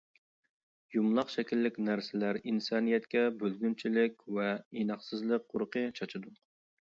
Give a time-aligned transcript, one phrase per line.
[0.93, 4.49] يۇمىلاق شەكىللىك نەرسىلەر ئىنسانىيەتكە بۆلگۈنچىلىك ۋە
[4.81, 6.35] ئىناقسىزلىق ئۇرۇقى چاچىدۇ.